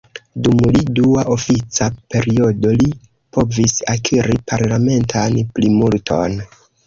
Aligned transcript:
Dum 0.45 0.61
li 0.75 0.79
dua 0.99 1.25
ofica 1.33 1.89
periodo, 2.13 2.71
li 2.79 2.89
povis 3.37 3.77
akiri 3.95 4.39
parlamentan 4.53 5.39
plimulton. 5.59 6.41